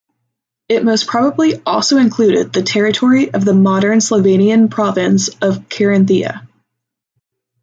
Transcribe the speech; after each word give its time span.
It 0.67 0.83
most 0.83 1.05
probably 1.05 1.61
also 1.63 1.97
included 1.97 2.51
the 2.51 2.63
territory 2.63 3.31
of 3.31 3.45
the 3.45 3.53
modern 3.53 3.99
Slovenian 3.99 4.67
province 4.71 5.27
of 5.43 5.69
Carinthia. 5.69 6.41